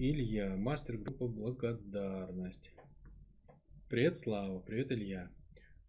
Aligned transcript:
Илья, 0.00 0.54
мастер 0.54 0.96
группы 0.96 1.26
«Благодарность». 1.26 2.70
Привет, 3.88 4.16
Слава. 4.16 4.60
Привет, 4.60 4.92
Илья. 4.92 5.28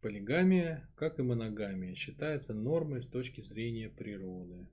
Полигамия, 0.02 0.90
как 0.96 1.20
и 1.20 1.22
моногамия, 1.22 1.94
считается 1.94 2.56
нормой 2.56 3.04
с 3.04 3.08
точки 3.08 3.42
зрения 3.42 3.88
природы. 3.88 4.68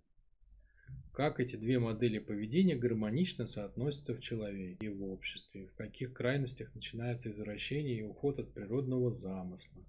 Как 1.13 1.39
эти 1.39 1.57
две 1.57 1.79
модели 1.79 2.19
поведения 2.19 2.77
гармонично 2.77 3.47
соотносятся 3.47 4.15
в 4.15 4.21
человеке 4.21 4.87
и 4.87 4.89
в 4.89 5.05
обществе, 5.05 5.67
в 5.67 5.75
каких 5.75 6.15
крайностях 6.15 6.75
начинается 6.75 7.31
извращение 7.31 7.99
и 7.99 8.05
уход 8.05 8.39
от 8.39 8.55
природного 8.55 9.15
замысла. 9.15 9.85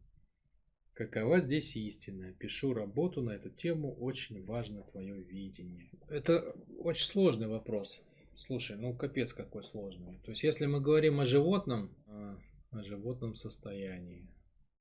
Какова 0.91 1.39
здесь 1.39 1.73
истина? 1.77 2.33
Пишу 2.33 2.73
работу 2.73 3.21
на 3.21 3.29
эту 3.29 3.49
тему, 3.49 3.95
очень 3.95 4.43
важно 4.43 4.83
твое 4.91 5.23
видение. 5.23 5.89
Это 6.09 6.53
очень 6.79 7.05
сложный 7.05 7.47
вопрос. 7.47 8.03
Слушай, 8.37 8.77
ну 8.77 8.95
капец 8.95 9.33
какой 9.33 9.63
сложный. 9.63 10.19
То 10.23 10.31
есть 10.31 10.43
если 10.43 10.67
мы 10.67 10.79
говорим 10.79 11.19
о 11.19 11.25
животном, 11.25 11.95
а, 12.05 12.39
о 12.71 12.83
животном 12.83 13.35
состоянии, 13.35 14.29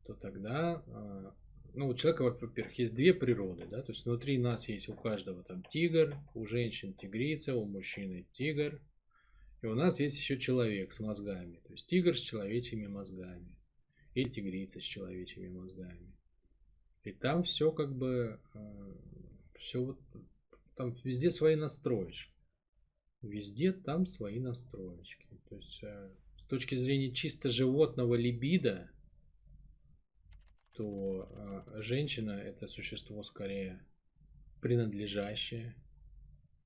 то 0.06 0.14
тогда 0.14 0.84
а, 0.86 1.34
ну, 1.76 1.88
у 1.88 1.94
человека, 1.94 2.22
во-первых, 2.22 2.78
есть 2.78 2.94
две 2.94 3.12
природы, 3.12 3.66
да, 3.66 3.82
то 3.82 3.92
есть 3.92 4.04
внутри 4.04 4.38
нас 4.38 4.68
есть 4.68 4.88
у 4.88 4.94
каждого 4.94 5.42
там 5.42 5.62
тигр, 5.64 6.16
у 6.34 6.46
женщин 6.46 6.94
тигрица, 6.94 7.54
у 7.54 7.66
мужчины 7.66 8.26
тигр, 8.32 8.80
и 9.62 9.66
у 9.66 9.74
нас 9.74 10.00
есть 10.00 10.18
еще 10.18 10.38
человек 10.38 10.92
с 10.92 11.00
мозгами, 11.00 11.60
то 11.66 11.72
есть 11.72 11.86
тигр 11.86 12.16
с 12.16 12.20
человечьими 12.22 12.86
мозгами, 12.86 13.56
и 14.14 14.24
тигрица 14.24 14.80
с 14.80 14.84
человечьими 14.84 15.48
мозгами. 15.48 16.14
И 17.04 17.12
там 17.12 17.42
все 17.42 17.70
как 17.70 17.94
бы, 17.94 18.40
а, 18.54 18.94
все 19.58 19.84
вот, 19.84 20.00
там 20.76 20.94
везде 21.04 21.30
свои 21.30 21.56
настроечки. 21.56 22.35
Везде 23.22 23.72
там 23.72 24.06
свои 24.06 24.40
настроечки. 24.40 25.26
То 25.48 25.56
есть 25.56 25.82
а, 25.84 26.12
с 26.36 26.46
точки 26.46 26.74
зрения 26.74 27.12
чисто 27.12 27.50
животного 27.50 28.14
либида, 28.14 28.90
то 30.72 31.26
э, 31.30 31.82
женщина 31.82 32.32
это 32.32 32.68
существо 32.68 33.22
скорее 33.22 33.82
принадлежащее, 34.60 35.74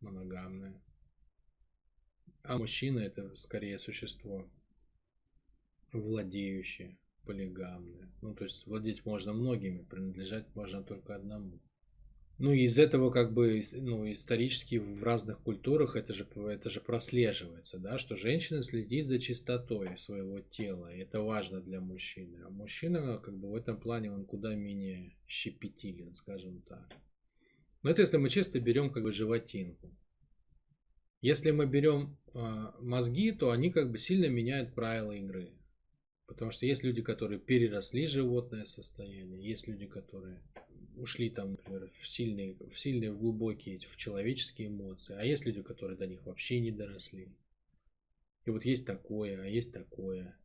моногамное, 0.00 0.82
а 2.42 2.58
мужчина 2.58 2.98
это 3.00 3.36
скорее 3.36 3.78
существо 3.78 4.50
владеющее, 5.92 6.98
полигамное. 7.24 8.10
Ну, 8.22 8.34
то 8.34 8.44
есть 8.44 8.66
владеть 8.66 9.04
можно 9.04 9.32
многими, 9.32 9.84
принадлежать 9.84 10.54
можно 10.54 10.82
только 10.82 11.14
одному. 11.14 11.60
Ну, 12.42 12.54
из 12.54 12.78
этого 12.78 13.10
как 13.10 13.34
бы, 13.34 13.60
ну, 13.82 14.10
исторически 14.10 14.76
в 14.76 15.04
разных 15.04 15.40
культурах 15.40 15.94
это 15.94 16.14
же, 16.14 16.26
это 16.48 16.70
же 16.70 16.80
прослеживается, 16.80 17.78
да, 17.78 17.98
что 17.98 18.16
женщина 18.16 18.62
следит 18.62 19.08
за 19.08 19.18
чистотой 19.18 19.98
своего 19.98 20.40
тела, 20.40 20.90
и 20.90 21.00
это 21.00 21.20
важно 21.20 21.60
для 21.60 21.82
мужчины. 21.82 22.38
А 22.46 22.48
мужчина, 22.48 23.18
как 23.18 23.36
бы, 23.36 23.50
в 23.50 23.54
этом 23.54 23.78
плане 23.78 24.10
он 24.10 24.24
куда 24.24 24.54
менее 24.54 25.18
щепетилен, 25.26 26.14
скажем 26.14 26.62
так. 26.62 26.90
Но 27.82 27.90
это 27.90 28.00
если 28.00 28.16
мы 28.16 28.30
чисто 28.30 28.58
берем, 28.58 28.90
как 28.90 29.02
бы, 29.02 29.12
животинку. 29.12 29.94
Если 31.20 31.50
мы 31.50 31.66
берем 31.66 32.16
э, 32.32 32.72
мозги, 32.80 33.32
то 33.32 33.50
они, 33.50 33.70
как 33.70 33.90
бы, 33.90 33.98
сильно 33.98 34.30
меняют 34.30 34.74
правила 34.74 35.12
игры. 35.12 35.52
Потому 36.26 36.52
что 36.52 36.64
есть 36.64 36.84
люди, 36.84 37.02
которые 37.02 37.38
переросли 37.38 38.06
животное 38.06 38.64
состояние, 38.64 39.46
есть 39.46 39.68
люди, 39.68 39.84
которые 39.84 40.40
ушли 40.96 41.30
там, 41.30 41.52
например, 41.52 41.90
в 41.90 42.08
сильные, 42.08 42.54
в 42.54 42.78
сильные, 42.78 43.12
глубокие, 43.12 43.78
в 43.78 43.96
человеческие 43.96 44.68
эмоции, 44.68 45.16
а 45.16 45.24
есть 45.24 45.44
люди, 45.44 45.62
которые 45.62 45.96
до 45.96 46.06
них 46.06 46.24
вообще 46.24 46.60
не 46.60 46.70
доросли. 46.70 47.34
И 48.44 48.50
вот 48.50 48.64
есть 48.64 48.86
такое, 48.86 49.40
а 49.40 49.46
есть 49.46 49.72
такое. 49.72 50.36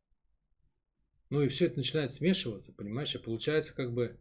Ну 1.29 1.41
и 1.41 1.47
все 1.47 1.67
это 1.67 1.77
начинает 1.77 2.11
смешиваться, 2.11 2.71
понимаешь, 2.73 3.15
и 3.15 3.19
получается 3.19 3.73
как 3.73 3.93
бы 3.93 4.19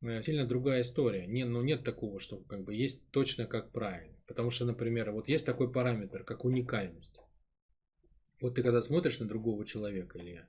э, 0.00 0.22
сильно 0.22 0.46
другая 0.46 0.82
история. 0.82 1.26
Не, 1.26 1.44
ну 1.44 1.62
нет 1.62 1.84
такого, 1.84 2.20
что 2.20 2.38
как 2.38 2.64
бы 2.64 2.74
есть 2.74 3.08
точно 3.10 3.46
как 3.46 3.72
правильно. 3.72 4.16
Потому 4.26 4.50
что, 4.50 4.64
например, 4.64 5.10
вот 5.10 5.28
есть 5.28 5.44
такой 5.44 5.70
параметр, 5.70 6.24
как 6.24 6.44
уникальность. 6.44 7.20
Вот 8.40 8.54
ты 8.54 8.62
когда 8.62 8.80
смотришь 8.82 9.18
на 9.18 9.26
другого 9.26 9.64
человека, 9.66 10.18
Илья, 10.18 10.48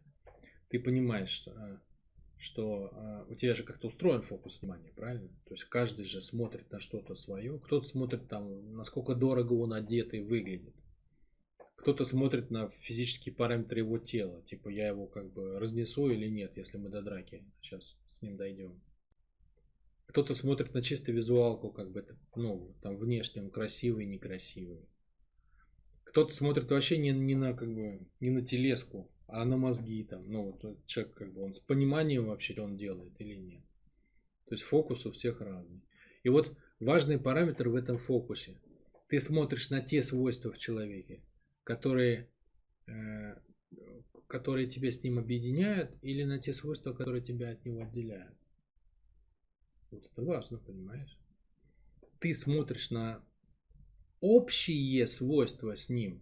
ты 0.70 0.80
понимаешь, 0.80 1.30
что 1.30 1.52
а, 1.52 1.82
что 2.44 2.92
э, 2.92 3.32
у 3.32 3.36
тебя 3.36 3.54
же 3.54 3.64
как-то 3.64 3.88
устроен 3.88 4.22
фокус 4.22 4.62
внимания, 4.62 4.92
правильно? 4.96 5.30
То 5.48 5.54
есть 5.54 5.64
каждый 5.64 6.04
же 6.04 6.22
смотрит 6.22 6.70
на 6.72 6.80
что-то 6.80 7.16
свое. 7.16 7.58
Кто-то 7.58 7.88
смотрит 7.88 8.28
там, 8.28 8.76
насколько 8.76 9.16
дорого 9.16 9.54
он 9.54 9.72
одет 9.72 10.14
и 10.14 10.20
выглядит. 10.20 10.76
Кто-то 11.78 12.04
смотрит 12.04 12.52
на 12.52 12.70
физические 12.70 13.34
параметры 13.34 13.80
его 13.80 13.98
тела. 13.98 14.44
Типа 14.44 14.68
я 14.68 14.90
его 14.90 15.08
как 15.08 15.32
бы 15.32 15.58
разнесу 15.58 16.10
или 16.10 16.28
нет, 16.28 16.58
если 16.58 16.78
мы 16.78 16.90
до 16.90 17.02
драки 17.02 17.46
сейчас 17.62 17.98
с 18.08 18.22
ним 18.22 18.36
дойдем. 18.36 18.82
Кто-то 20.08 20.34
смотрит 20.34 20.74
на 20.74 20.82
чисто 20.82 21.14
визуалку, 21.14 21.72
как 21.72 21.92
бы 21.92 22.02
это, 22.02 22.18
ну, 22.36 22.76
там 22.82 22.98
внешне 22.98 23.42
он 23.42 23.52
красивый, 23.52 24.06
некрасивый. 24.06 24.86
Кто-то 26.04 26.34
смотрит 26.34 26.70
вообще 26.70 26.98
не, 26.98 27.12
не 27.12 27.36
на 27.36 27.54
как 27.54 27.74
бы 27.74 28.06
не 28.20 28.30
на 28.30 28.46
телеску, 28.46 29.10
а 29.34 29.46
на 29.46 29.58
мозги 29.58 30.04
там, 30.04 30.32
ну, 30.32 30.52
вот 30.52 30.86
человек 30.86 31.16
как 31.16 31.34
бы 31.34 31.42
он 31.42 31.56
с 31.56 31.60
пониманием 31.60 32.28
вообще, 32.28 32.62
он 32.62 32.78
делает 32.78 33.20
или 33.20 33.34
нет. 33.34 33.64
То 34.46 34.54
есть 34.54 34.64
фокус 34.64 35.08
у 35.08 35.12
всех 35.12 35.42
разный. 35.42 35.82
И 36.22 36.30
вот 36.30 36.56
важный 36.80 37.20
параметр 37.20 37.70
в 37.70 37.76
этом 37.76 37.98
фокусе. 37.98 38.62
Ты 39.08 39.20
смотришь 39.20 39.72
на 39.72 39.82
те 39.82 40.04
свойства 40.04 40.52
в 40.52 40.60
человеке, 40.60 41.24
которые, 41.64 42.30
э, 42.86 43.36
которые 44.28 44.68
тебя 44.68 44.92
с 44.92 45.04
ним 45.04 45.18
объединяют, 45.18 45.98
или 46.04 46.24
на 46.24 46.38
те 46.38 46.54
свойства, 46.54 46.94
которые 46.94 47.24
тебя 47.24 47.50
от 47.50 47.66
него 47.66 47.82
отделяют. 47.82 48.38
Вот 49.90 50.06
это 50.06 50.22
важно, 50.22 50.60
понимаешь? 50.60 51.18
Ты 52.20 52.36
смотришь 52.36 52.92
на 52.92 53.26
общие 54.22 55.08
свойства 55.08 55.76
с 55.76 55.90
ним, 55.90 56.22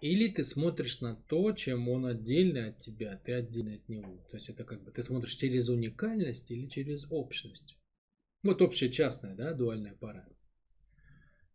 или 0.00 0.28
ты 0.28 0.44
смотришь 0.44 1.00
на 1.00 1.14
то, 1.14 1.52
чем 1.52 1.88
он 1.88 2.06
отдельно 2.06 2.68
от 2.68 2.78
тебя, 2.78 3.20
ты 3.24 3.34
отдельно 3.34 3.74
от 3.74 3.88
него. 3.88 4.26
То 4.30 4.38
есть 4.38 4.48
это 4.48 4.64
как 4.64 4.82
бы 4.82 4.90
ты 4.90 5.02
смотришь 5.02 5.34
через 5.34 5.68
уникальность 5.68 6.50
или 6.50 6.66
через 6.68 7.06
общность. 7.10 7.76
Вот 8.42 8.62
общая 8.62 8.88
частная, 8.88 9.34
да, 9.34 9.52
дуальная 9.52 9.94
пара. 9.94 10.26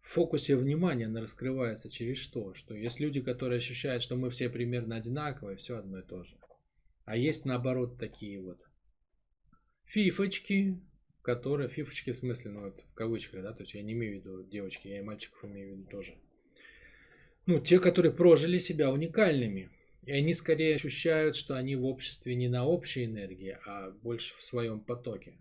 В 0.01 0.09
фокусе 0.09 0.55
внимания 0.55 1.07
она 1.07 1.21
раскрывается 1.21 1.89
через 1.89 2.17
что? 2.17 2.53
Что 2.53 2.75
есть 2.75 2.99
люди, 2.99 3.21
которые 3.21 3.57
ощущают, 3.57 4.03
что 4.03 4.15
мы 4.15 4.29
все 4.29 4.49
примерно 4.49 4.95
одинаковые, 4.95 5.57
все 5.57 5.77
одно 5.77 5.99
и 5.99 6.03
то 6.05 6.23
же. 6.23 6.37
А 7.05 7.17
есть 7.17 7.45
наоборот 7.45 7.97
такие 7.97 8.39
вот 8.39 8.61
фифочки, 9.85 10.79
которые, 11.23 11.69
фифочки 11.69 12.11
в 12.11 12.17
смысле, 12.17 12.51
ну 12.51 12.61
вот 12.65 12.79
в 12.79 12.93
кавычках, 12.93 13.41
да, 13.41 13.53
то 13.53 13.63
есть 13.63 13.73
я 13.73 13.81
не 13.81 13.93
имею 13.93 14.21
в 14.21 14.23
виду 14.23 14.43
девочки, 14.43 14.87
я 14.87 14.99
и 14.99 15.03
мальчиков 15.03 15.43
имею 15.45 15.73
в 15.73 15.79
виду 15.79 15.89
тоже 15.89 16.15
ну, 17.45 17.59
те, 17.59 17.79
которые 17.79 18.11
прожили 18.11 18.57
себя 18.57 18.91
уникальными. 18.91 19.69
И 20.03 20.11
они 20.11 20.33
скорее 20.33 20.75
ощущают, 20.75 21.35
что 21.35 21.55
они 21.55 21.75
в 21.75 21.85
обществе 21.85 22.35
не 22.35 22.47
на 22.47 22.65
общей 22.65 23.05
энергии, 23.05 23.57
а 23.65 23.91
больше 23.91 24.35
в 24.37 24.43
своем 24.43 24.79
потоке. 24.79 25.37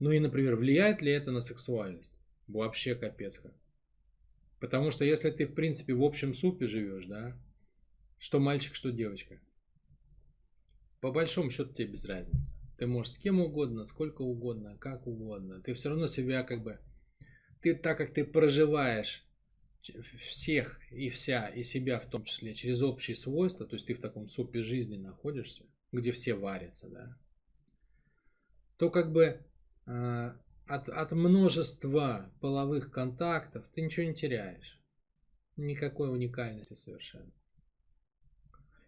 Ну 0.00 0.10
и, 0.10 0.18
например, 0.18 0.56
влияет 0.56 1.02
ли 1.02 1.12
это 1.12 1.30
на 1.30 1.40
сексуальность? 1.40 2.18
Вообще 2.48 2.94
капец 2.94 3.38
как. 3.38 3.54
Потому 4.60 4.90
что 4.90 5.04
если 5.04 5.30
ты, 5.30 5.46
в 5.46 5.54
принципе, 5.54 5.94
в 5.94 6.02
общем 6.02 6.34
супе 6.34 6.66
живешь, 6.66 7.06
да, 7.06 7.36
что 8.18 8.40
мальчик, 8.40 8.74
что 8.74 8.90
девочка, 8.90 9.40
по 11.00 11.12
большому 11.12 11.50
счету 11.50 11.72
тебе 11.72 11.92
без 11.92 12.04
разницы. 12.04 12.52
Ты 12.78 12.86
можешь 12.86 13.14
с 13.14 13.18
кем 13.18 13.40
угодно, 13.40 13.86
сколько 13.86 14.22
угодно, 14.22 14.76
как 14.78 15.06
угодно. 15.06 15.62
Ты 15.62 15.74
все 15.74 15.90
равно 15.90 16.08
себя 16.08 16.42
как 16.42 16.62
бы... 16.62 16.78
Ты 17.62 17.74
так 17.74 17.96
как 17.98 18.12
ты 18.12 18.24
проживаешь 18.24 19.25
всех 20.28 20.80
и 20.90 21.10
вся, 21.10 21.48
и 21.48 21.62
себя 21.62 21.98
в 21.98 22.08
том 22.08 22.24
числе, 22.24 22.54
через 22.54 22.82
общие 22.82 23.16
свойства, 23.16 23.66
то 23.66 23.76
есть 23.76 23.86
ты 23.86 23.94
в 23.94 24.00
таком 24.00 24.28
супе 24.28 24.62
жизни 24.62 24.96
находишься, 24.96 25.64
где 25.92 26.12
все 26.12 26.34
варятся, 26.34 26.88
да, 26.88 27.16
то 28.78 28.90
как 28.90 29.12
бы 29.12 29.40
э, 29.86 30.32
от, 30.66 30.88
от 30.88 31.12
множества 31.12 32.32
половых 32.40 32.90
контактов 32.90 33.64
ты 33.74 33.82
ничего 33.82 34.06
не 34.06 34.14
теряешь. 34.14 34.80
Никакой 35.56 36.10
уникальности 36.10 36.74
совершенно. 36.74 37.32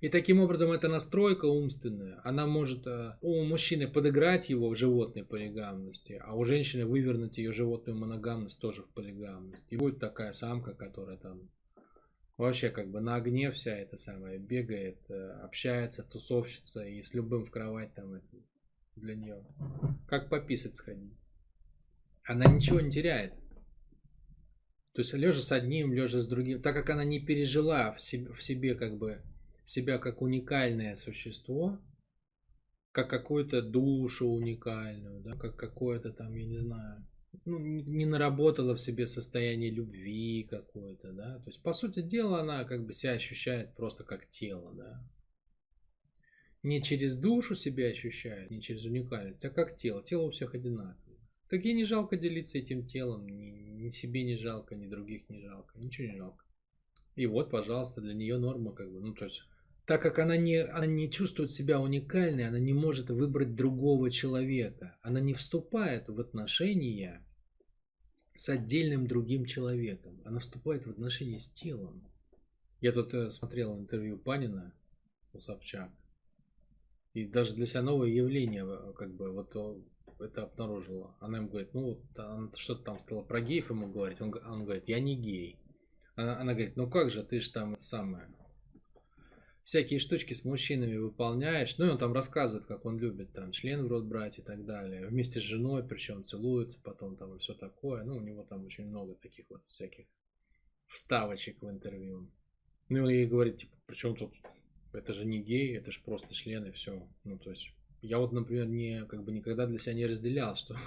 И 0.00 0.08
таким 0.08 0.38
образом 0.40 0.70
эта 0.70 0.88
настройка 0.88 1.46
умственная, 1.46 2.20
она 2.22 2.46
может 2.46 2.86
э, 2.86 3.16
у 3.20 3.42
мужчины 3.42 3.88
подыграть 3.88 4.48
его 4.48 4.68
в 4.68 4.76
животной 4.76 5.24
полигамности, 5.24 6.22
а 6.24 6.36
у 6.36 6.44
женщины 6.44 6.86
вывернуть 6.86 7.36
ее 7.36 7.52
животную 7.52 7.98
моногамность 7.98 8.60
тоже 8.60 8.82
в 8.82 8.90
полигамность. 8.90 9.66
И 9.70 9.76
будет 9.76 9.98
такая 9.98 10.32
самка, 10.32 10.72
которая 10.72 11.16
там 11.16 11.50
вообще 12.36 12.70
как 12.70 12.90
бы 12.92 13.00
на 13.00 13.16
огне 13.16 13.50
вся 13.50 13.76
эта 13.76 13.96
самая 13.96 14.38
бегает, 14.38 14.98
э, 15.10 15.30
общается, 15.42 16.04
тусовщица 16.04 16.84
и 16.84 17.02
с 17.02 17.12
любым 17.12 17.44
в 17.44 17.50
кровать 17.50 17.92
там 17.94 18.20
для 18.94 19.16
нее. 19.16 19.44
Как 20.06 20.28
пописать 20.28 20.76
сходить. 20.76 21.12
Она 22.22 22.44
ничего 22.46 22.80
не 22.80 22.92
теряет. 22.92 23.34
То 24.92 25.02
есть 25.02 25.12
лежа 25.12 25.40
с 25.40 25.50
одним, 25.50 25.92
лежа 25.92 26.20
с 26.20 26.28
другим, 26.28 26.62
так 26.62 26.76
как 26.76 26.90
она 26.90 27.02
не 27.02 27.18
пережила 27.18 27.92
в 27.92 28.00
себе, 28.00 28.32
в 28.32 28.42
себе 28.44 28.76
как 28.76 28.96
бы 28.96 29.22
себя 29.68 29.98
как 29.98 30.22
уникальное 30.22 30.94
существо, 30.94 31.78
как 32.90 33.10
какую-то 33.10 33.60
душу 33.60 34.26
уникальную, 34.26 35.20
да, 35.20 35.36
как 35.36 35.56
какое-то 35.56 36.10
там, 36.10 36.34
я 36.34 36.46
не 36.46 36.58
знаю, 36.58 37.06
ну, 37.44 37.58
не 37.58 38.06
наработала 38.06 38.74
в 38.74 38.80
себе 38.80 39.06
состояние 39.06 39.70
любви 39.70 40.48
какое-то, 40.48 41.12
да. 41.12 41.38
То 41.40 41.50
есть, 41.50 41.62
по 41.62 41.74
сути 41.74 42.00
дела, 42.00 42.40
она 42.40 42.64
как 42.64 42.86
бы 42.86 42.94
себя 42.94 43.12
ощущает 43.12 43.76
просто 43.76 44.04
как 44.04 44.30
тело, 44.30 44.74
да. 44.74 45.06
Не 46.62 46.82
через 46.82 47.18
душу 47.18 47.54
себя 47.54 47.88
ощущает, 47.88 48.50
не 48.50 48.62
через 48.62 48.84
уникальность, 48.84 49.44
а 49.44 49.50
как 49.50 49.76
тело. 49.76 50.02
Тело 50.02 50.22
у 50.22 50.30
всех 50.30 50.54
одинаковое. 50.54 51.18
Так 51.50 51.64
ей 51.64 51.74
не 51.74 51.84
жалко 51.84 52.16
делиться 52.16 52.56
этим 52.56 52.86
телом, 52.86 53.26
ни, 53.26 53.84
ни 53.84 53.90
себе 53.90 54.24
не 54.24 54.36
жалко, 54.36 54.74
ни 54.74 54.86
других 54.86 55.28
не 55.28 55.40
жалко, 55.40 55.78
ничего 55.78 56.08
не 56.08 56.16
жалко. 56.16 56.42
И 57.16 57.26
вот, 57.26 57.50
пожалуйста, 57.50 58.00
для 58.00 58.14
нее 58.14 58.38
норма 58.38 58.72
как 58.72 58.90
бы, 58.90 59.00
ну 59.00 59.12
то 59.12 59.24
есть 59.24 59.42
так 59.88 60.02
как 60.02 60.18
она 60.18 60.36
не, 60.36 60.58
она 60.58 60.84
не 60.84 61.10
чувствует 61.10 61.50
себя 61.50 61.80
уникальной, 61.80 62.46
она 62.46 62.58
не 62.58 62.74
может 62.74 63.08
выбрать 63.08 63.54
другого 63.54 64.10
человека. 64.10 64.98
Она 65.00 65.18
не 65.18 65.32
вступает 65.32 66.08
в 66.08 66.20
отношения 66.20 67.26
с 68.34 68.50
отдельным 68.50 69.06
другим 69.06 69.46
человеком. 69.46 70.20
Она 70.26 70.40
вступает 70.40 70.86
в 70.86 70.90
отношения 70.90 71.40
с 71.40 71.48
телом. 71.48 72.06
Я 72.82 72.92
тут 72.92 73.14
э, 73.14 73.30
смотрел 73.30 73.78
интервью 73.78 74.18
Панина 74.18 74.74
у 75.32 75.40
Собчак. 75.40 75.90
И 77.14 77.24
даже 77.24 77.54
для 77.54 77.64
себя 77.64 77.80
новое 77.80 78.10
явление, 78.10 78.66
э, 78.68 78.92
как 78.92 79.14
бы, 79.14 79.32
вот 79.32 79.56
это 80.20 80.42
обнаружила. 80.42 81.16
Она 81.18 81.38
ему 81.38 81.48
говорит, 81.48 81.72
ну, 81.72 81.98
что-то 82.56 82.82
там 82.82 82.98
стало 82.98 83.22
про 83.22 83.40
геев 83.40 83.70
ему 83.70 83.90
говорить. 83.90 84.20
Он, 84.20 84.34
он 84.44 84.64
говорит, 84.66 84.86
я 84.86 85.00
не 85.00 85.16
гей. 85.16 85.58
Она, 86.14 86.38
она 86.38 86.52
говорит, 86.52 86.76
ну 86.76 86.90
как 86.90 87.10
же, 87.10 87.24
ты 87.24 87.40
же 87.40 87.50
там 87.50 87.80
самое, 87.80 88.28
всякие 89.68 89.98
штучки 89.98 90.32
с 90.32 90.46
мужчинами 90.46 90.96
выполняешь. 90.96 91.76
Ну 91.76 91.84
и 91.84 91.88
он 91.90 91.98
там 91.98 92.14
рассказывает, 92.14 92.66
как 92.66 92.86
он 92.86 92.98
любит 92.98 93.34
там 93.34 93.52
член 93.52 93.84
в 93.84 93.88
рот 93.88 94.06
брать 94.06 94.38
и 94.38 94.42
так 94.42 94.64
далее. 94.64 95.06
Вместе 95.06 95.40
с 95.40 95.42
женой, 95.42 95.86
причем 95.86 96.24
целуется 96.24 96.80
потом 96.82 97.18
там 97.18 97.34
и 97.34 97.38
все 97.38 97.52
такое. 97.52 98.02
Ну, 98.04 98.16
у 98.16 98.20
него 98.20 98.44
там 98.44 98.64
очень 98.64 98.86
много 98.86 99.14
таких 99.16 99.44
вот 99.50 99.62
всяких 99.66 100.06
вставочек 100.86 101.60
в 101.60 101.68
интервью. 101.68 102.32
Ну 102.88 102.96
и 102.96 103.00
он 103.00 103.08
ей 103.10 103.26
говорит, 103.26 103.58
типа, 103.58 103.76
причем 103.84 104.16
тут 104.16 104.32
это 104.94 105.12
же 105.12 105.26
не 105.26 105.42
гей, 105.42 105.76
это 105.76 105.92
же 105.92 106.00
просто 106.02 106.32
член 106.32 106.64
и 106.64 106.72
все. 106.72 107.06
Ну, 107.24 107.38
то 107.38 107.50
есть, 107.50 107.68
я 108.00 108.20
вот, 108.20 108.32
например, 108.32 108.68
не, 108.68 109.04
как 109.04 109.22
бы 109.22 109.32
никогда 109.32 109.66
для 109.66 109.78
себя 109.78 109.92
не 109.92 110.06
разделял, 110.06 110.56
что, 110.56 110.78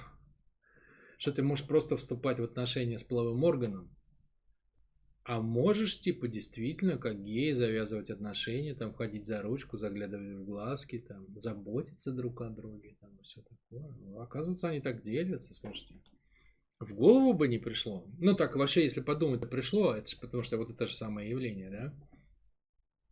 что 1.18 1.30
ты 1.30 1.44
можешь 1.44 1.68
просто 1.68 1.96
вступать 1.96 2.40
в 2.40 2.42
отношения 2.42 2.98
с 2.98 3.04
половым 3.04 3.44
органом, 3.44 3.96
а 5.24 5.40
можешь, 5.40 6.00
типа, 6.00 6.26
действительно, 6.26 6.98
как 6.98 7.22
гей, 7.22 7.52
завязывать 7.52 8.10
отношения, 8.10 8.74
там, 8.74 8.92
ходить 8.92 9.24
за 9.24 9.40
ручку, 9.40 9.78
заглядывать 9.78 10.36
в 10.36 10.44
глазки, 10.44 10.98
там, 10.98 11.26
заботиться 11.38 12.12
друг 12.12 12.40
о 12.40 12.50
друге, 12.50 12.96
там, 13.00 13.16
все 13.22 13.42
такое. 13.42 13.88
Ну, 14.00 14.20
оказывается, 14.20 14.68
они 14.68 14.80
так 14.80 15.04
делятся, 15.04 15.54
слушайте. 15.54 15.94
В 16.80 16.92
голову 16.92 17.34
бы 17.34 17.46
не 17.46 17.58
пришло. 17.58 18.04
Ну, 18.18 18.34
так, 18.34 18.56
вообще, 18.56 18.82
если 18.82 19.00
подумать, 19.00 19.40
то 19.40 19.46
пришло, 19.46 19.94
это 19.94 20.10
же 20.10 20.16
потому 20.18 20.42
что 20.42 20.56
вот 20.56 20.70
это 20.70 20.88
же 20.88 20.94
самое 20.94 21.30
явление, 21.30 21.70
да? 21.70 21.94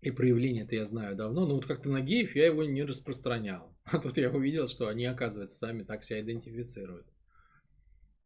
И 0.01 0.11
проявление 0.11 0.65
это 0.65 0.75
я 0.75 0.85
знаю 0.85 1.15
давно, 1.15 1.47
но 1.47 1.55
вот 1.55 1.67
как-то 1.67 1.91
на 1.91 2.01
геев 2.01 2.35
я 2.35 2.47
его 2.47 2.65
не 2.65 2.83
распространял. 2.83 3.77
А 3.85 3.99
тут 3.99 4.19
я 4.19 4.31
увидел, 4.31 4.67
что 4.67 4.89
они, 4.89 5.05
оказывается, 5.05 5.59
сами 5.59 5.83
так 5.83 6.05
себя 6.05 6.21
идентифицируют. 6.21 7.07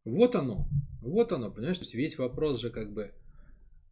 Вот 0.05 0.35
оно, 0.35 0.67
вот 1.01 1.31
оно, 1.31 1.51
понимаешь? 1.51 1.77
То 1.77 1.83
есть 1.83 1.95
весь 1.95 2.17
вопрос 2.17 2.61
же 2.61 2.69
как 2.69 2.93
бы 2.93 3.13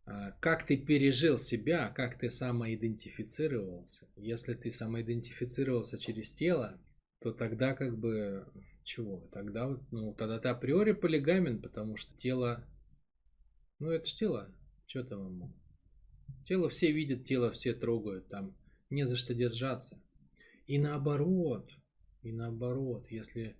как 0.05 0.65
ты 0.65 0.77
пережил 0.77 1.37
себя, 1.37 1.89
как 1.89 2.19
ты 2.19 2.29
самоидентифицировался. 2.29 4.07
Если 4.15 4.53
ты 4.53 4.69
самоидентифицировался 4.71 5.97
через 5.97 6.31
тело, 6.31 6.79
то 7.19 7.31
тогда 7.31 7.73
как 7.73 7.97
бы 7.97 8.45
чего? 8.83 9.27
Тогда, 9.31 9.79
ну, 9.91 10.13
тогда 10.13 10.39
ты 10.39 10.49
априори 10.49 10.91
полигамен, 10.91 11.61
потому 11.61 11.95
что 11.95 12.15
тело, 12.17 12.67
ну 13.79 13.89
это 13.89 14.07
ж 14.07 14.13
тело, 14.13 14.55
что 14.87 15.03
там 15.03 15.25
ему? 15.27 15.53
Тело 16.45 16.69
все 16.69 16.91
видят, 16.91 17.23
тело 17.23 17.51
все 17.51 17.73
трогают, 17.73 18.27
там 18.27 18.55
не 18.89 19.05
за 19.05 19.15
что 19.15 19.33
держаться. 19.33 20.01
И 20.67 20.77
наоборот, 20.77 21.71
и 22.21 22.31
наоборот, 22.33 23.07
если 23.09 23.55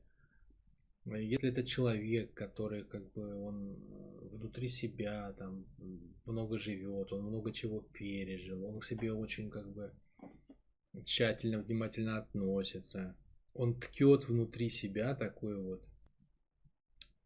если 1.06 1.50
это 1.50 1.64
человек, 1.64 2.34
который 2.34 2.86
как 2.86 3.12
бы 3.14 3.36
он 3.36 3.74
э, 3.74 4.28
внутри 4.32 4.70
себя 4.70 5.34
там 5.34 5.66
много 6.26 6.58
живет, 6.58 7.12
он 7.12 7.26
много 7.26 7.52
чего 7.52 7.82
пережил, 7.82 8.64
он 8.64 8.80
к 8.80 8.86
себе 8.86 9.12
очень 9.12 9.50
как 9.50 9.74
бы 9.74 9.94
тщательно, 11.06 11.62
внимательно 11.62 12.18
относится, 12.20 13.18
он 13.54 13.80
ткет 13.80 14.28
внутри 14.28 14.70
себя 14.70 15.16
такую 15.16 15.64
вот 15.64 15.84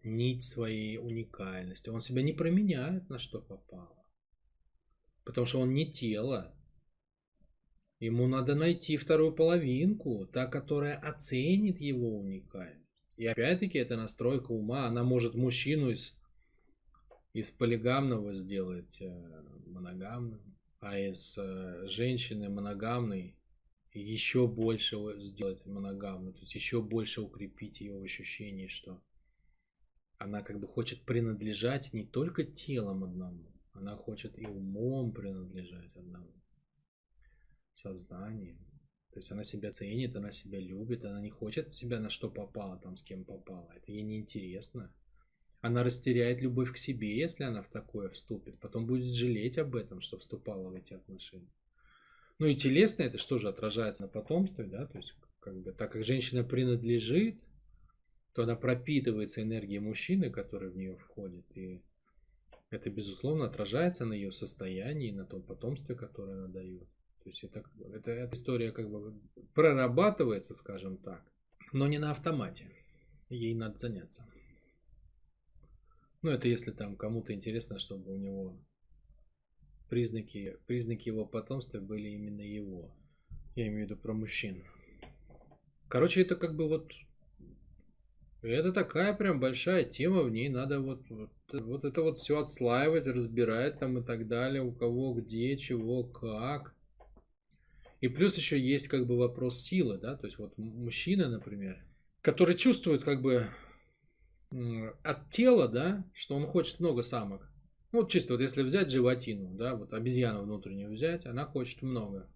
нить 0.04 0.44
своей 0.44 0.98
уникальности. 0.98 1.90
Он 1.90 2.02
себя 2.02 2.22
не 2.22 2.34
променяет 2.34 3.10
на 3.10 3.20
что 3.20 3.42
попало. 3.42 4.06
Потому 5.24 5.46
что 5.46 5.60
он 5.60 5.74
не 5.74 5.92
тело. 5.92 6.54
Ему 8.00 8.28
надо 8.28 8.56
найти 8.56 8.98
вторую 8.98 9.34
половинку, 9.34 10.26
та, 10.28 10.48
которая 10.48 10.98
оценит 10.98 11.82
его 11.82 12.20
уникальность. 12.20 12.87
И 13.18 13.26
опять-таки 13.26 13.80
это 13.80 13.98
настройка 13.98 14.52
ума, 14.52 14.86
она 14.86 15.04
может 15.04 15.34
мужчину 15.34 15.90
из, 15.90 16.16
из 17.34 17.50
полигамного 17.50 18.36
сделать 18.36 19.02
э, 19.02 19.44
моногамным, 19.66 20.40
а 20.80 21.00
из 21.00 21.36
э, 21.36 21.88
женщины 21.88 22.48
моногамной 22.48 23.36
еще 23.92 24.48
больше 24.48 24.98
сделать 25.18 25.66
моногамную, 25.66 26.34
то 26.34 26.42
есть 26.42 26.54
еще 26.54 26.80
больше 26.80 27.22
укрепить 27.22 27.82
ее 27.82 27.98
в 27.98 28.04
ощущении, 28.04 28.68
что 28.68 29.02
она 30.20 30.44
как 30.44 30.60
бы 30.60 30.68
хочет 30.68 31.02
принадлежать 31.02 31.94
не 31.94 32.06
только 32.06 32.44
телом 32.44 33.04
одному, 33.04 33.52
она 33.74 33.96
хочет 33.96 34.38
и 34.38 34.46
умом 34.46 35.12
принадлежать 35.12 35.96
одному, 35.96 36.32
сознанием. 37.74 38.67
То 39.18 39.20
есть 39.20 39.32
она 39.32 39.44
себя 39.44 39.72
ценит, 39.72 40.16
она 40.16 40.32
себя 40.32 40.60
любит, 40.60 41.04
она 41.04 41.20
не 41.20 41.32
хочет 41.32 41.74
себя 41.74 42.00
на 42.00 42.12
что 42.12 42.30
попало, 42.30 42.78
там 42.78 42.98
с 42.98 43.02
кем 43.02 43.26
попало. 43.26 43.68
Это 43.76 43.92
ей 43.92 44.04
не 44.04 44.20
интересно. 44.20 44.94
Она 45.60 45.82
растеряет 45.82 46.40
любовь 46.40 46.72
к 46.72 46.78
себе, 46.78 47.18
если 47.18 47.44
она 47.44 47.64
в 47.64 47.70
такое 47.72 48.10
вступит. 48.10 48.60
Потом 48.60 48.86
будет 48.86 49.16
жалеть 49.16 49.58
об 49.58 49.76
этом, 49.76 50.02
что 50.02 50.20
вступала 50.20 50.70
в 50.70 50.76
эти 50.76 50.94
отношения. 50.94 51.52
Ну 52.38 52.46
и 52.46 52.56
телесно 52.56 53.02
это 53.02 53.18
что 53.18 53.40
же 53.40 53.50
отражается 53.50 54.04
на 54.04 54.08
потомстве, 54.08 54.66
да, 54.66 54.86
то 54.86 55.00
есть 55.00 55.16
как 55.40 55.60
бы 55.64 55.72
так 55.72 55.94
как 55.94 56.06
женщина 56.06 56.44
принадлежит, 56.44 57.42
то 58.34 58.44
она 58.44 58.56
пропитывается 58.56 59.42
энергией 59.42 59.80
мужчины, 59.80 60.30
который 60.30 60.70
в 60.70 60.78
нее 60.78 60.96
входит, 60.96 61.46
и 61.58 61.82
это 62.70 62.92
безусловно 62.92 63.46
отражается 63.46 64.06
на 64.06 64.14
ее 64.14 64.32
состоянии, 64.32 65.10
на 65.10 65.26
том 65.26 65.42
потомстве, 65.42 65.96
которое 65.96 66.38
она 66.38 66.50
дает. 66.50 66.88
То 67.28 67.32
есть 67.32 67.44
это, 67.44 67.62
это, 67.94 68.12
эта 68.12 68.36
история 68.38 68.72
как 68.72 68.90
бы 68.90 69.14
прорабатывается, 69.54 70.56
скажем 70.56 70.98
так, 70.98 71.22
но 71.74 71.86
не 71.86 71.98
на 71.98 72.12
автомате. 72.12 72.72
Ей 73.28 73.54
надо 73.54 73.76
заняться. 73.76 74.26
Ну, 76.22 76.32
это 76.32 76.48
если 76.48 76.72
там 76.72 76.96
кому-то 76.96 77.34
интересно, 77.34 77.80
чтобы 77.80 78.14
у 78.14 78.18
него 78.18 78.58
признаки, 79.90 80.56
признаки 80.68 81.10
его 81.10 81.26
потомства 81.26 81.82
были 81.82 82.08
именно 82.12 82.40
его. 82.40 82.96
Я 83.56 83.68
имею 83.68 83.88
в 83.88 83.90
виду 83.90 84.02
про 84.02 84.14
мужчин. 84.14 84.64
Короче, 85.90 86.22
это 86.22 86.38
как 86.38 86.56
бы 86.56 86.70
вот... 86.70 86.94
Это 88.42 88.72
такая 88.72 89.14
прям 89.14 89.42
большая 89.42 89.84
тема, 89.84 90.22
в 90.22 90.32
ней 90.32 90.48
надо 90.48 90.80
вот, 90.80 91.02
вот, 91.10 91.32
вот 91.52 91.84
это 91.84 92.04
вот 92.04 92.20
все 92.20 92.40
отслаивать, 92.40 93.06
разбирать 93.06 93.80
там 93.80 93.98
и 93.98 94.06
так 94.06 94.30
далее, 94.30 94.64
у 94.64 94.72
кого 94.72 95.14
где, 95.14 95.58
чего, 95.58 96.06
как. 96.06 96.77
И 98.00 98.08
плюс 98.08 98.38
еще 98.38 98.60
есть 98.60 98.88
как 98.88 99.08
бы 99.08 99.18
вопрос 99.18 99.60
силы, 99.62 99.98
да, 99.98 100.16
то 100.16 100.28
есть 100.28 100.38
вот 100.38 100.58
мужчина, 100.58 101.30
например, 101.30 101.84
который 102.22 102.56
чувствует 102.56 103.04
как 103.04 103.22
бы 103.22 103.50
от 105.04 105.30
тела, 105.32 105.68
да, 105.68 106.06
что 106.14 106.36
он 106.36 106.46
хочет 106.46 106.80
много 106.80 107.02
самок. 107.02 107.50
Ну, 107.92 108.02
вот 108.02 108.12
чисто 108.12 108.34
вот 108.34 108.42
если 108.42 108.64
взять 108.64 108.92
животину, 108.92 109.54
да, 109.56 109.76
вот 109.76 109.94
обезьяну 109.94 110.44
внутреннюю 110.44 110.92
взять, 110.92 111.26
она 111.26 111.46
хочет 111.46 111.82
много. 111.82 112.30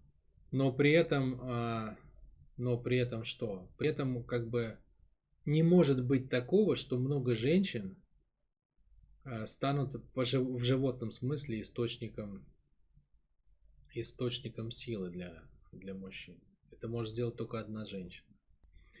Но 0.50 0.72
при 0.72 0.92
этом, 0.92 1.40
а, 1.42 1.96
но 2.56 2.76
при 2.76 2.98
этом 2.98 3.24
что? 3.24 3.70
При 3.78 3.88
этом 3.88 4.24
как 4.24 4.48
бы 4.48 4.78
не 5.44 5.62
может 5.62 6.04
быть 6.04 6.28
такого, 6.28 6.76
что 6.76 6.98
много 6.98 7.34
женщин 7.34 7.96
а, 9.24 9.46
станут 9.46 9.94
в 10.14 10.64
животном 10.64 11.10
смысле 11.12 11.62
источником 11.62 12.44
источником 13.94 14.70
силы 14.70 15.10
для 15.10 15.42
для 15.72 15.94
мужчин. 15.94 16.38
Это 16.70 16.88
может 16.88 17.12
сделать 17.12 17.36
только 17.36 17.58
одна 17.58 17.86
женщина. 17.86 18.26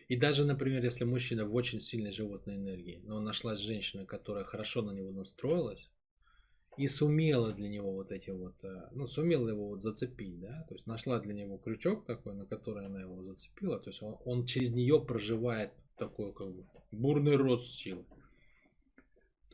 И 0.08 0.16
даже, 0.16 0.44
например, 0.44 0.84
если 0.84 1.04
мужчина 1.04 1.46
в 1.46 1.54
очень 1.54 1.80
сильной 1.80 2.12
животной 2.12 2.56
энергии, 2.56 3.00
но 3.04 3.20
нашлась 3.20 3.60
женщина, 3.60 4.04
которая 4.04 4.44
хорошо 4.44 4.82
на 4.82 4.92
него 4.92 5.10
настроилась, 5.10 5.88
и 6.76 6.86
сумела 6.86 7.52
для 7.52 7.68
него 7.68 7.92
вот 7.92 8.12
эти 8.12 8.30
вот, 8.30 8.54
э, 8.64 8.88
ну, 8.92 9.06
сумела 9.06 9.48
его 9.48 9.68
вот 9.68 9.82
зацепить, 9.82 10.40
да, 10.40 10.64
то 10.68 10.74
есть 10.74 10.86
нашла 10.86 11.20
для 11.20 11.34
него 11.34 11.58
крючок 11.58 12.06
такой, 12.06 12.34
на 12.34 12.46
который 12.46 12.86
она 12.86 13.02
его 13.02 13.22
зацепила, 13.22 13.78
то 13.78 13.90
есть 13.90 14.02
он, 14.02 14.16
он 14.24 14.46
через 14.46 14.72
нее 14.72 15.02
проживает 15.04 15.72
такой 15.96 16.32
как 16.32 16.50
бы 16.54 16.66
бурный 16.90 17.36
рост 17.36 17.74
силы. 17.74 18.06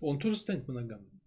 Он 0.00 0.20
тоже 0.20 0.36
станет 0.36 0.68
моногамным. 0.68 1.17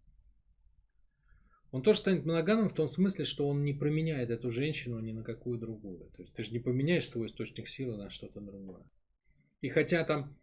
Он 1.71 1.81
тоже 1.81 1.99
станет 1.99 2.25
моногамным 2.25 2.69
в 2.69 2.75
том 2.75 2.89
смысле, 2.89 3.23
что 3.23 3.47
он 3.47 3.63
не 3.63 3.73
променяет 3.73 4.29
эту 4.29 4.51
женщину 4.51 4.99
ни 4.99 5.13
на 5.13 5.23
какую 5.23 5.57
другую. 5.57 6.09
То 6.15 6.21
есть 6.21 6.33
ты 6.33 6.43
же 6.43 6.51
не 6.51 6.59
поменяешь 6.59 7.07
свой 7.07 7.27
источник 7.27 7.69
силы 7.69 7.95
на 7.95 8.09
что-то 8.09 8.41
другое. 8.41 8.83
И 9.61 9.69
хотя 9.69 10.03
там, 10.03 10.35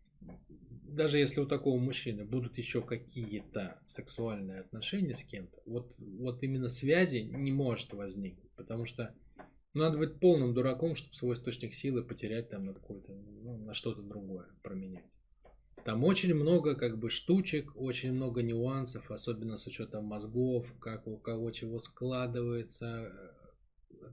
даже 0.84 1.18
если 1.18 1.40
у 1.40 1.46
такого 1.46 1.78
мужчины 1.78 2.24
будут 2.24 2.56
еще 2.56 2.80
какие-то 2.80 3.78
сексуальные 3.84 4.60
отношения 4.60 5.16
с 5.16 5.22
кем-то, 5.22 5.60
вот, 5.66 5.94
вот 5.98 6.42
именно 6.42 6.70
связи 6.70 7.18
не 7.18 7.52
может 7.52 7.92
возникнуть. 7.92 8.50
Потому 8.56 8.86
что 8.86 9.14
ну, 9.74 9.82
надо 9.82 9.98
быть 9.98 10.18
полным 10.18 10.54
дураком, 10.54 10.94
чтобы 10.94 11.14
свой 11.14 11.34
источник 11.34 11.74
силы 11.74 12.02
потерять 12.02 12.48
там 12.48 12.64
на 12.64 12.72
какое-то, 12.72 13.12
ну, 13.12 13.58
на 13.58 13.74
что-то 13.74 14.00
другое, 14.00 14.46
променять. 14.62 15.04
Там 15.88 16.04
очень 16.04 16.34
много 16.34 16.74
как 16.74 16.98
бы 16.98 17.08
штучек, 17.08 17.72
очень 17.74 18.12
много 18.12 18.42
нюансов, 18.42 19.10
особенно 19.10 19.56
с 19.56 19.66
учетом 19.66 20.04
мозгов, 20.04 20.70
как 20.80 21.06
у 21.06 21.16
кого 21.16 21.50
чего 21.50 21.78
складывается, 21.78 23.10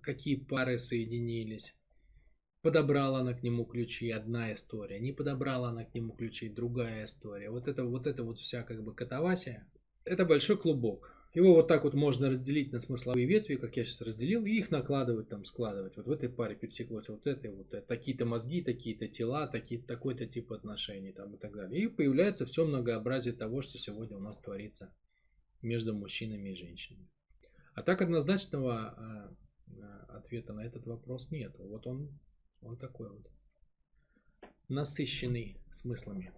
какие 0.01 0.37
пары 0.37 0.79
соединились. 0.79 1.77
Подобрала 2.61 3.19
она 3.19 3.33
к 3.33 3.43
нему 3.43 3.65
ключи, 3.65 4.09
одна 4.09 4.53
история. 4.53 5.01
Не 5.01 5.11
подобрала 5.11 5.71
она 5.71 5.83
к 5.83 5.93
нему 5.93 6.13
ключи, 6.13 6.47
другая 6.47 7.07
история. 7.07 7.49
Вот 7.49 7.67
это 7.67 7.83
вот, 7.83 8.07
это 8.07 8.23
вот 8.23 8.39
вся 8.39 8.63
как 8.63 8.81
бы 8.81 8.95
катавасия. 8.95 9.69
Это 10.05 10.23
большой 10.23 10.57
клубок. 10.57 11.14
Его 11.35 11.53
вот 11.53 11.67
так 11.67 11.83
вот 11.83 11.93
можно 11.93 12.29
разделить 12.29 12.71
на 12.71 12.79
смысловые 12.79 13.27
ветви, 13.27 13.55
как 13.55 13.75
я 13.75 13.83
сейчас 13.83 13.99
разделил, 14.01 14.45
и 14.45 14.51
их 14.51 14.71
накладывать, 14.71 15.27
там, 15.27 15.43
складывать. 15.43 15.97
Вот 15.97 16.05
в 16.05 16.11
этой 16.11 16.29
паре 16.29 16.55
пересеклось 16.55 17.09
вот 17.09 17.27
это, 17.27 17.51
вот 17.51 17.73
это. 17.73 17.85
Такие-то 17.85 18.25
мозги, 18.25 18.61
такие-то 18.61 19.09
тела, 19.09 19.45
такие, 19.45 19.81
такой-то 19.81 20.25
тип 20.27 20.53
отношений 20.53 21.11
там, 21.11 21.35
и 21.35 21.37
так 21.37 21.53
далее. 21.53 21.83
И 21.83 21.87
появляется 21.87 22.45
все 22.45 22.65
многообразие 22.65 23.33
того, 23.33 23.61
что 23.61 23.77
сегодня 23.77 24.15
у 24.15 24.21
нас 24.21 24.37
творится 24.37 24.95
между 25.61 25.93
мужчинами 25.93 26.51
и 26.51 26.55
женщинами. 26.55 27.09
А 27.73 27.83
так 27.83 28.01
однозначного 28.01 28.73
а, 28.73 29.35
а, 29.81 30.17
ответа 30.19 30.53
на 30.53 30.65
этот 30.65 30.85
вопрос 30.85 31.31
нет. 31.31 31.53
Вот 31.59 31.85
он, 31.85 32.17
он 32.61 32.77
такой 32.77 33.09
вот 33.09 33.29
насыщенный 34.69 35.57
смыслами. 35.69 36.31